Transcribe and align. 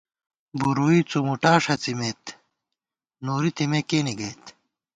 بُورُوئی 0.59 1.01
څُومُوٹا 1.09 1.53
ݭَڅی 1.63 1.93
مِت، 1.99 2.21
نوری 3.25 3.51
تېمے 3.57 3.81
کېنے 3.89 4.13
گَئیت 4.19 4.43